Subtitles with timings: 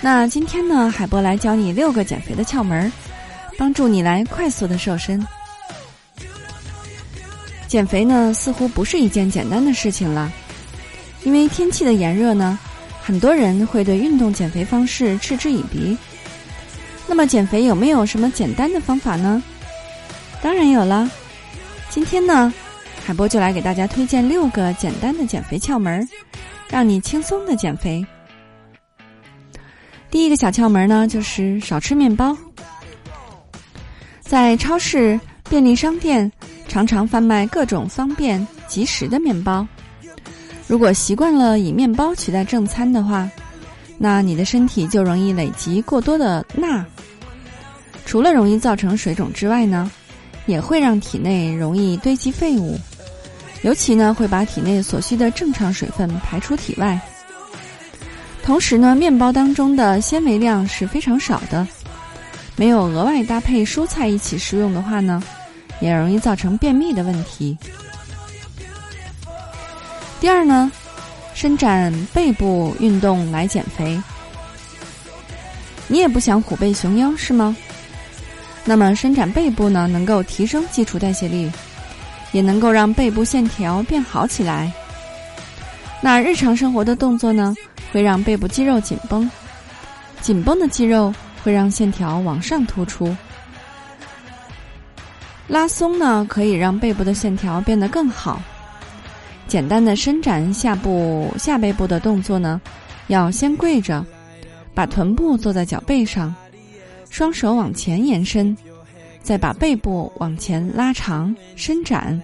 [0.00, 2.90] 那今天呢，海波来教你六个减肥的窍门。
[3.58, 5.22] 帮助你来快速的瘦身。
[7.68, 10.32] 减肥呢，似乎不是一件简单的事情了，
[11.24, 12.58] 因为天气的炎热呢，
[13.02, 15.94] 很多人会对运动减肥方式嗤之以鼻。
[17.06, 19.42] 那么，减肥有没有什么简单的方法呢？
[20.40, 21.10] 当然有了。
[21.90, 22.50] 今天呢，
[23.04, 26.08] 海波就来给大家推荐六个简单的减肥窍门，
[26.70, 28.02] 让你轻松的减肥。
[30.10, 32.36] 第一个小窍门呢，就是少吃面包。
[34.20, 36.30] 在超市、便利商店，
[36.68, 39.66] 常常贩卖各种方便、即食的面包。
[40.66, 43.28] 如果习惯了以面包取代正餐的话，
[43.98, 46.84] 那你的身体就容易累积过多的钠。
[48.04, 49.90] 除了容易造成水肿之外呢，
[50.46, 52.76] 也会让体内容易堆积废物，
[53.62, 57.00] 尤其呢会把体内所需的正常水分排出体外。
[58.42, 61.66] 同时呢，面包当中的纤维量是非常少的。
[62.56, 65.22] 没有额外搭配蔬菜一起食用的话呢，
[65.80, 67.56] 也容易造成便秘的问题。
[70.20, 70.70] 第二呢，
[71.32, 73.98] 伸展背部运动来减肥。
[75.86, 77.56] 你也不想虎背熊腰是吗？
[78.64, 81.50] 那么伸展背部呢，能够提升基础代谢率，
[82.32, 84.70] 也能够让背部线条变好起来。
[86.02, 87.54] 那日常生活的动作呢，
[87.92, 89.30] 会让背部肌肉紧绷，
[90.20, 91.12] 紧绷的肌肉。
[91.42, 93.16] 会让线条往上突出，
[95.48, 98.42] 拉松呢可以让背部的线条变得更好。
[99.48, 102.60] 简单的伸展下部下背部的动作呢，
[103.06, 104.04] 要先跪着，
[104.74, 106.34] 把臀部坐在脚背上，
[107.08, 108.54] 双手往前延伸，
[109.22, 112.20] 再把背部往前拉长伸展。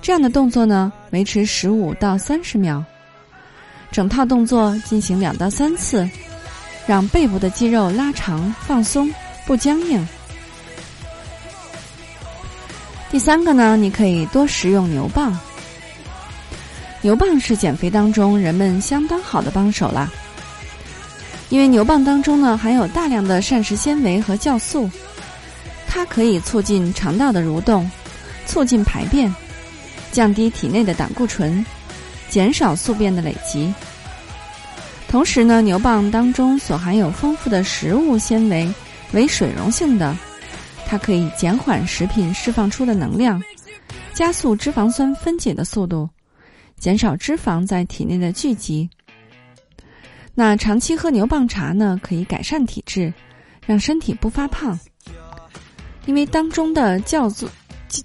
[0.00, 2.82] 这样的动作呢，维持十五到三十秒，
[3.90, 6.08] 整套动作进行两到三次。
[6.86, 9.12] 让背部的肌肉拉长、放松，
[9.46, 10.04] 不僵硬。
[13.10, 15.32] 第三个呢，你可以多食用牛蒡。
[17.02, 20.10] 牛蒡是减肥当中人们相当好的帮手啦，
[21.48, 24.90] 因为牛蒡当中呢含有大量的膳食纤维和酵素，
[25.86, 27.88] 它可以促进肠道的蠕动，
[28.46, 29.32] 促进排便，
[30.10, 31.64] 降低体内的胆固醇，
[32.30, 33.72] 减少宿便的累积。
[35.08, 38.72] 同时呢，牛蒡当中所含有丰富的食物纤维
[39.12, 40.16] 为水溶性的，
[40.86, 43.42] 它可以减缓食品释放出的能量，
[44.14, 46.08] 加速脂肪酸分解的速度，
[46.78, 48.88] 减少脂肪在体内的聚集。
[50.32, 53.12] 那长期喝牛蒡茶呢，可以改善体质，
[53.66, 54.78] 让身体不发胖，
[56.06, 57.48] 因为当中的酵素，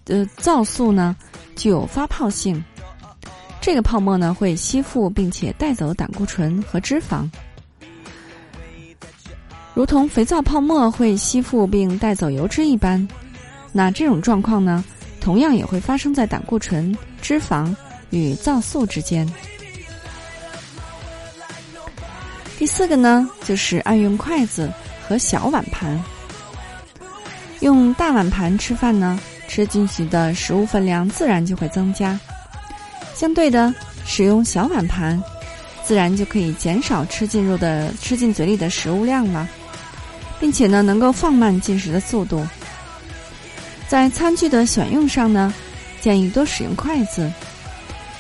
[0.06, 1.16] 呃，皂素呢
[1.56, 2.62] 具有发泡性。
[3.66, 7.28] 这个泡沫呢会吸附并且带走胆固醇和脂肪，
[9.74, 13.06] 如同肥皂泡沫会吸附并带走油脂一般。
[13.72, 14.86] 那这种状况呢，
[15.20, 17.76] 同样也会发生在胆固醇、脂肪
[18.12, 19.28] 与皂素之间。
[22.60, 24.72] 第四个呢，就是爱用筷子
[25.08, 26.00] 和小碗盘。
[27.62, 32.20] 用大碗盘吃饭呢，吃进去的食物分量自然就会增加。
[33.16, 33.74] 相对的，
[34.06, 35.22] 使用小碗盘，
[35.84, 39.48] 自然就可以减少吃进入的吃进嘴里的食物量了，
[40.38, 42.46] 并且呢，能够放慢进食的速度。
[43.88, 45.54] 在餐具的选用上呢，
[46.02, 47.32] 建议多使用筷子，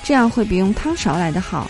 [0.01, 1.69] 这样会比用汤勺来的好。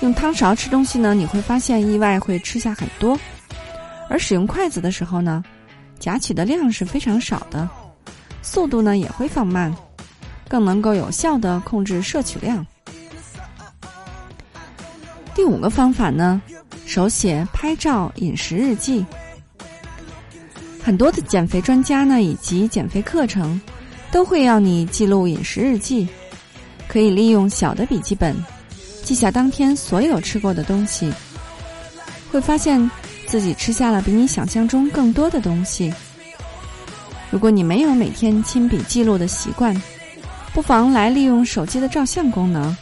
[0.00, 3.18] 用汤勺吃东西呢，你会发现意外会吃下很多，
[4.10, 5.42] 而使用筷子的时候呢，
[5.98, 7.66] 夹取的量是非常少的，
[8.42, 9.74] 速度呢也会放慢。
[10.48, 12.66] 更能够有效的控制摄取量。
[15.34, 16.42] 第五个方法呢，
[16.86, 19.04] 手写拍照饮食日记。
[20.82, 23.60] 很多的减肥专家呢，以及减肥课程，
[24.10, 26.08] 都会要你记录饮食日记。
[26.88, 28.34] 可以利用小的笔记本，
[29.04, 31.12] 记下当天所有吃过的东西，
[32.32, 32.90] 会发现
[33.26, 35.92] 自己吃下了比你想象中更多的东西。
[37.30, 39.78] 如果你没有每天亲笔记录的习惯，
[40.58, 42.76] 不妨来利用手机的照相功能，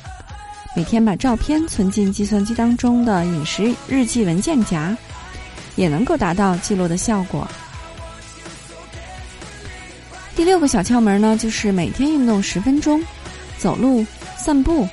[0.74, 4.96] 每天把照片存进计算机当中的饮食日记文件夹，
[5.74, 7.46] 也能够达到记录的效果。
[10.34, 12.98] 第六个小窍门呢，就是每天运动十分钟，
[13.58, 14.02] 走路、
[14.38, 14.88] 散步。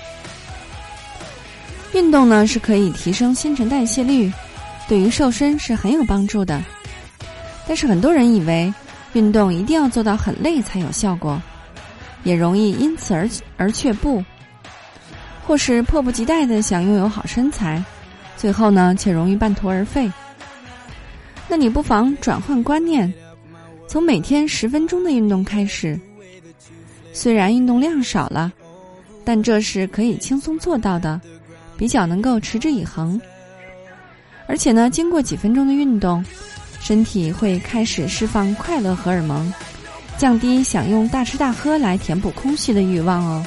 [1.94, 4.30] 运动呢是可以提升新陈代谢率，
[4.90, 6.62] 对于瘦身是很有帮助的。
[7.66, 8.74] 但是很多人以为
[9.14, 11.42] 运动一定要做到很累才有效果，
[12.24, 14.24] 也容易因此而而却步，
[15.46, 17.84] 或是迫不及待的想拥有好身材，
[18.38, 20.12] 最后呢却容易半途而废。
[21.48, 23.14] 那你不妨转换观念。
[23.86, 26.00] 从每天十分钟的运动开始，
[27.12, 28.52] 虽然运动量少了，
[29.24, 31.22] 但这是可以轻松做到的，
[31.78, 33.22] 比较能够持之以恒。
[34.48, 36.26] 而且呢，经过几分钟的运动，
[36.80, 39.54] 身体会开始释放快乐荷尔蒙，
[40.18, 43.46] 降低想用大吃大喝来填补空虚的欲望哦。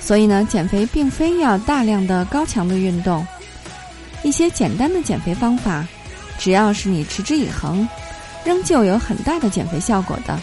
[0.00, 3.26] 所以呢，减肥并非要大量的高强度运动，
[4.22, 5.86] 一些简单的减肥方法，
[6.38, 7.88] 只要是你持之以恒。
[8.44, 10.40] 仍旧有很大的减肥效果的。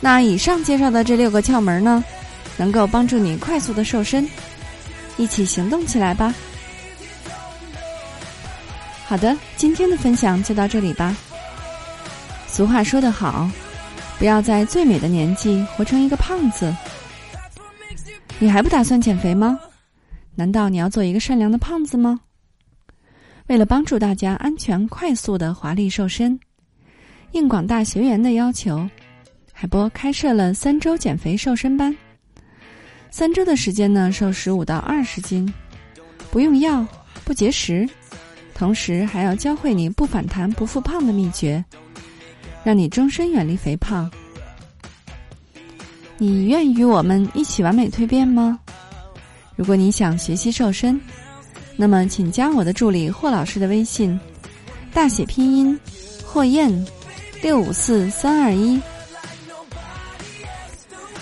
[0.00, 2.02] 那以上介绍的这六个窍门呢，
[2.56, 4.26] 能够帮助你快速的瘦身，
[5.18, 6.32] 一起行动起来吧。
[9.04, 11.14] 好的，今天的分享就到这里吧。
[12.52, 13.48] 俗话说得好，
[14.18, 16.70] 不要在最美的年纪活成一个胖子。
[18.38, 19.58] 你还不打算减肥吗？
[20.34, 22.20] 难道你要做一个善良的胖子吗？
[23.46, 26.38] 为了帮助大家安全、快速的华丽瘦身。
[27.30, 28.86] 应广大学员的要求，
[29.50, 31.96] 海波开设了三周减肥瘦身班。
[33.10, 35.50] 三周的时间呢，瘦十五到二十斤，
[36.30, 36.86] 不用药，
[37.24, 37.88] 不节食，
[38.52, 41.64] 同时还要教会你不反弹、不复胖的秘诀，
[42.64, 44.10] 让你终身远离肥胖。
[46.18, 48.58] 你愿意与我们一起完美蜕变吗？
[49.56, 51.00] 如果你想学习瘦身，
[51.76, 54.18] 那么请加我的助理霍老师的微信，
[54.92, 55.78] 大写拼音
[56.24, 56.86] 霍燕。
[57.42, 58.80] 六五四三二一。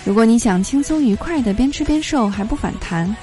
[0.04, 3.16] 如果你想轻松愉快的边吃边瘦还不反弹，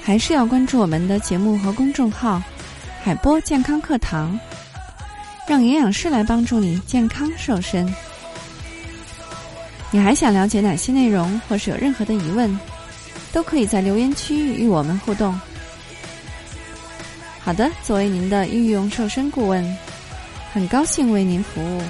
[0.00, 2.40] 还是要关注我们的节目和公众号
[3.02, 4.38] “海波健康课堂”，
[5.46, 7.92] 让营养师来帮助你健康瘦身。
[9.90, 12.58] 你还想了解哪些内容，或是有任何的疑问，
[13.32, 15.38] 都可以在留言区与我们互动。
[17.40, 19.76] 好的，作为您的御用瘦身顾问，
[20.52, 21.82] 很高兴为您服务。